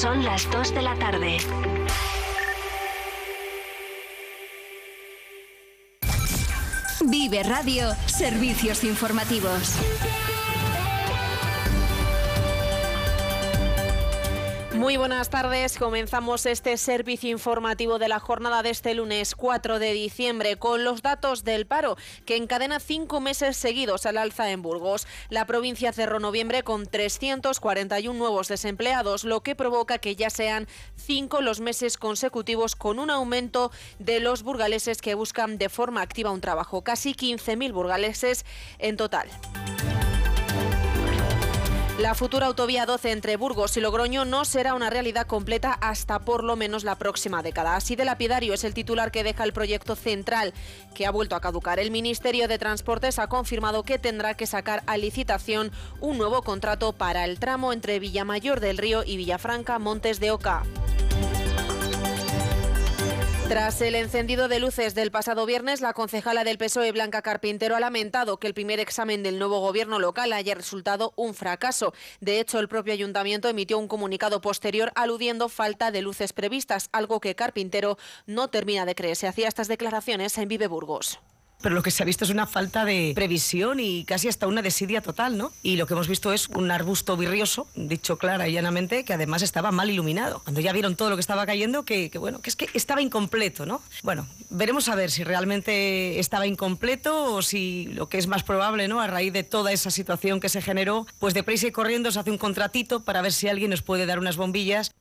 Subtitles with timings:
[0.00, 1.36] Son las 2 de la tarde.
[7.02, 9.76] Vive Radio, servicios informativos.
[14.80, 15.76] Muy buenas tardes.
[15.76, 21.02] Comenzamos este servicio informativo de la jornada de este lunes 4 de diciembre con los
[21.02, 25.06] datos del paro que encadena cinco meses seguidos al alza en Burgos.
[25.28, 30.66] La provincia cerró noviembre con 341 nuevos desempleados, lo que provoca que ya sean
[30.96, 36.30] cinco los meses consecutivos con un aumento de los burgaleses que buscan de forma activa
[36.30, 36.82] un trabajo.
[36.82, 38.46] Casi 15.000 burgaleses
[38.78, 39.28] en total.
[42.00, 46.44] La futura autovía 12 entre Burgos y Logroño no será una realidad completa hasta por
[46.44, 47.76] lo menos la próxima década.
[47.76, 50.54] Así de lapidario es el titular que deja el proyecto central,
[50.94, 51.78] que ha vuelto a caducar.
[51.78, 56.94] El Ministerio de Transportes ha confirmado que tendrá que sacar a licitación un nuevo contrato
[56.94, 60.62] para el tramo entre Villamayor del Río y Villafranca Montes de Oca.
[63.50, 67.80] Tras el encendido de luces del pasado viernes, la concejala del PSOE, Blanca Carpintero, ha
[67.80, 71.92] lamentado que el primer examen del nuevo gobierno local haya resultado un fracaso.
[72.20, 77.18] De hecho, el propio ayuntamiento emitió un comunicado posterior aludiendo falta de luces previstas, algo
[77.18, 79.16] que Carpintero no termina de creer.
[79.16, 81.18] Se hacía estas declaraciones en Vive Burgos
[81.60, 84.62] pero lo que se ha visto es una falta de previsión y casi hasta una
[84.62, 85.52] desidia total, ¿no?
[85.62, 89.42] Y lo que hemos visto es un arbusto virrioso, dicho clara y llanamente, que además
[89.42, 90.40] estaba mal iluminado.
[90.40, 93.66] Cuando ya vieron todo lo que estaba cayendo, que, bueno, que es que estaba incompleto,
[93.66, 93.82] ¿no?
[94.02, 98.88] Bueno, veremos a ver si realmente estaba incompleto o si lo que es más probable,
[98.88, 99.00] ¿no?
[99.00, 102.30] A raíz de toda esa situación que se generó, pues deprisa y corriendo se hace
[102.30, 104.92] un contratito para ver si alguien nos puede dar unas bombillas.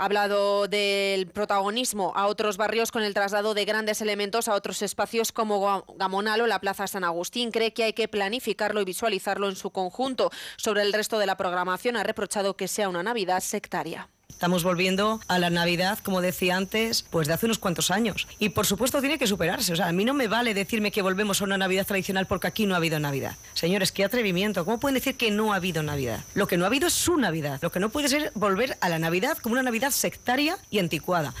[0.00, 4.80] Ha hablado del protagonismo a otros barrios con el traslado de grandes elementos a otros
[4.82, 7.50] espacios como Gamonal o la Plaza San Agustín.
[7.50, 10.30] Cree que hay que planificarlo y visualizarlo en su conjunto.
[10.56, 14.08] Sobre el resto de la programación ha reprochado que sea una Navidad sectaria.
[14.38, 18.28] Estamos volviendo a la Navidad, como decía antes, pues de hace unos cuantos años.
[18.38, 19.72] Y por supuesto tiene que superarse.
[19.72, 22.46] O sea, a mí no me vale decirme que volvemos a una Navidad tradicional porque
[22.46, 23.34] aquí no ha habido Navidad.
[23.54, 24.64] Señores, qué atrevimiento.
[24.64, 26.20] ¿Cómo pueden decir que no ha habido Navidad?
[26.34, 27.58] Lo que no ha habido es su Navidad.
[27.62, 31.34] Lo que no puede ser volver a la Navidad como una Navidad sectaria y anticuada.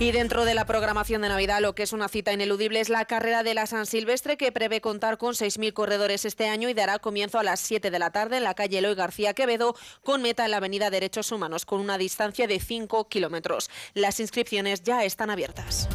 [0.00, 3.04] Y dentro de la programación de Navidad, lo que es una cita ineludible es la
[3.04, 6.98] carrera de la San Silvestre, que prevé contar con 6.000 corredores este año y dará
[7.00, 10.46] comienzo a las 7 de la tarde en la calle Eloy García Quevedo, con meta
[10.46, 13.68] en la Avenida Derechos Humanos, con una distancia de 5 kilómetros.
[13.92, 15.86] Las inscripciones ya están abiertas.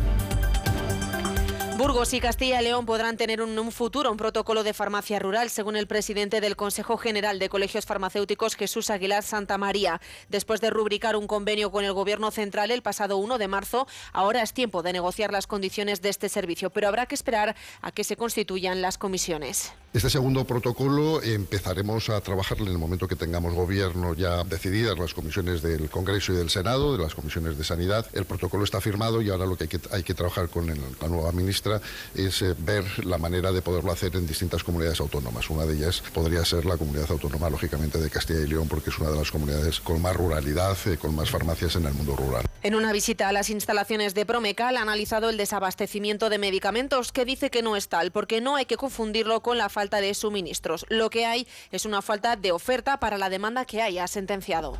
[1.77, 5.49] Burgos y Castilla y León podrán tener en un, futuro un protocolo de farmacia rural,
[5.49, 9.99] según el presidente del Consejo General de Colegios Farmacéuticos, Jesús Aguilar Santa María.
[10.29, 14.41] Después de rubricar un convenio con el Gobierno central el pasado 1 de marzo, ahora
[14.41, 18.05] es tiempo de negociar las condiciones de este servicio, pero habrá que esperar a que
[18.05, 19.73] se constituyan las comisiones.
[19.91, 25.13] Este segundo protocolo empezaremos a trabajar en el momento que tengamos gobierno ya decididas las
[25.13, 28.05] comisiones del Congreso y del Senado, de las comisiones de Sanidad.
[28.13, 31.07] El protocolo está firmado y ahora lo que hay que, hay que trabajar con la
[31.07, 31.64] nueva ministra
[32.13, 35.49] es eh, ver la manera de poderlo hacer en distintas comunidades autónomas.
[35.49, 38.99] Una de ellas podría ser la comunidad autónoma, lógicamente, de Castilla y León, porque es
[38.99, 42.45] una de las comunidades con más ruralidad, eh, con más farmacias en el mundo rural.
[42.63, 47.25] En una visita a las instalaciones de Promecal ha analizado el desabastecimiento de medicamentos, que
[47.25, 50.85] dice que no es tal, porque no hay que confundirlo con la falta de suministros.
[50.89, 54.77] Lo que hay es una falta de oferta para la demanda que hay, ha sentenciado.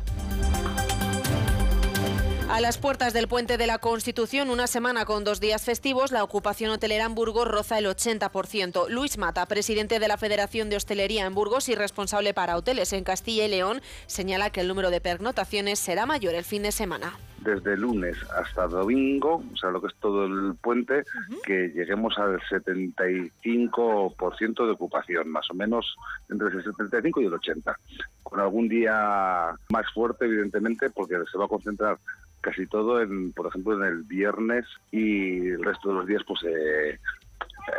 [2.48, 6.22] A las puertas del puente de la Constitución, una semana con dos días festivos, la
[6.22, 8.88] ocupación hotelera en Burgos roza el 80%.
[8.88, 13.02] Luis Mata, presidente de la Federación de Hostelería en Burgos y responsable para hoteles en
[13.02, 17.18] Castilla y León, señala que el número de pernotaciones será mayor el fin de semana
[17.38, 21.04] desde lunes hasta domingo, o sea, lo que es todo el puente,
[21.44, 25.96] que lleguemos al 75% de ocupación, más o menos
[26.28, 27.78] entre el 75 y el 80,
[28.22, 31.98] con algún día más fuerte, evidentemente, porque se va a concentrar
[32.40, 36.40] casi todo, en, por ejemplo, en el viernes y el resto de los días, pues
[36.44, 36.98] eh,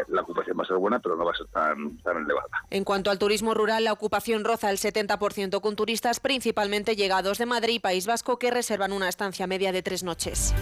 [0.07, 2.65] la ocupación va a ser buena, pero no va a ser tan, tan elevada.
[2.69, 7.45] En cuanto al turismo rural, la ocupación roza el 70% con turistas principalmente llegados de
[7.45, 10.53] Madrid y País Vasco que reservan una estancia media de tres noches.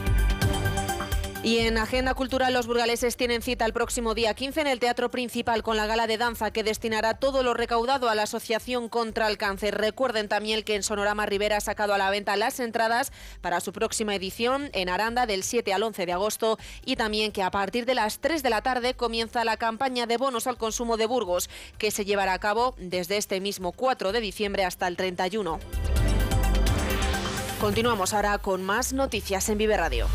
[1.45, 5.11] Y en Agenda Cultural, los burgaleses tienen cita el próximo día 15 en el Teatro
[5.11, 9.27] Principal con la gala de danza que destinará todo lo recaudado a la Asociación contra
[9.27, 9.77] el Cáncer.
[9.77, 13.11] Recuerden también que en Sonorama Rivera ha sacado a la venta las entradas
[13.41, 17.43] para su próxima edición en Aranda del 7 al 11 de agosto y también que
[17.43, 20.97] a partir de las 3 de la tarde comienza la campaña de bonos al consumo
[20.97, 24.97] de Burgos que se llevará a cabo desde este mismo 4 de diciembre hasta el
[24.97, 25.59] 31.
[27.61, 30.07] Continuamos ahora con más noticias en Vive Radio.